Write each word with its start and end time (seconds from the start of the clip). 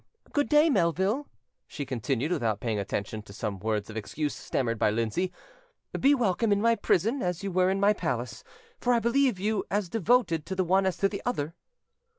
"Good 0.33 0.49
day, 0.49 0.67
Melville," 0.71 1.27
she 1.67 1.85
continued, 1.85 2.31
without 2.31 2.59
paying 2.59 2.79
attention 2.79 3.21
to 3.21 3.33
some 3.33 3.59
words 3.59 3.87
of 3.87 3.95
excuse 3.95 4.33
stammered 4.35 4.79
by 4.79 4.89
Lindsay; 4.89 5.31
"be 5.99 6.15
welcome 6.15 6.51
in 6.51 6.59
my 6.59 6.73
prison, 6.73 7.21
as 7.21 7.43
you 7.43 7.51
were 7.51 7.69
in 7.69 7.79
my 7.79 7.93
palace; 7.93 8.43
for 8.79 8.95
I 8.95 8.99
believe 8.99 9.39
you 9.39 9.63
as 9.69 9.89
devoted 9.89 10.43
to 10.47 10.55
the 10.55 10.63
one 10.65 10.87
as 10.87 10.97
to 10.97 11.07
the 11.07 11.21
other". 11.23 11.53